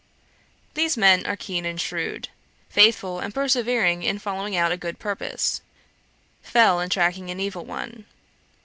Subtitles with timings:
[0.73, 2.29] These men are keen and shrewd;
[2.71, 5.61] faithful and persevering in following out a good purpose,
[6.41, 8.05] fell in tracking an evil one.